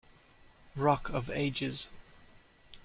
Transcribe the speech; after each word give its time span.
Rock 0.75 1.09
of 1.11 1.29
ages. 1.29 1.89